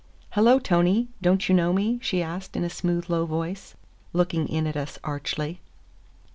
"Hello, 0.31 0.57
Tony. 0.57 1.09
Don't 1.21 1.47
you 1.47 1.53
know 1.53 1.71
me?" 1.73 1.99
she 2.01 2.23
asked 2.23 2.55
in 2.55 2.63
a 2.63 2.71
smooth, 2.71 3.07
low 3.07 3.27
voice, 3.27 3.75
looking 4.13 4.47
in 4.49 4.65
at 4.65 4.75
us 4.75 4.97
archly. 5.03 5.61